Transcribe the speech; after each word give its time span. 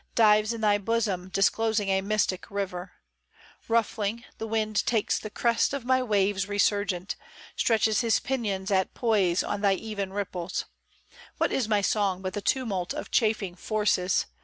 Dives 0.15 0.51
in 0.51 0.61
thy 0.61 0.79
bosom 0.79 1.29
disclosing 1.29 1.89
a 1.89 2.01
mystic 2.01 2.49
river: 2.49 2.93
Ruffling, 3.67 4.25
the 4.39 4.47
wind 4.47 4.83
takes 4.87 5.19
the 5.19 5.29
crest 5.29 5.75
of 5.75 5.85
my 5.85 6.01
waves 6.01 6.47
resurgent. 6.47 7.15
Stretches 7.55 8.01
his 8.01 8.19
pinions 8.19 8.71
at 8.71 8.95
poise 8.95 9.43
on 9.43 9.61
thy 9.61 9.73
even 9.75 10.11
ripples: 10.11 10.65
What 11.37 11.51
is 11.51 11.69
my 11.69 11.81
song 11.81 12.23
but 12.23 12.33
the 12.33 12.41
tumult 12.41 12.95
of 12.95 13.11
chafing 13.11 13.53
forces. 13.55 14.25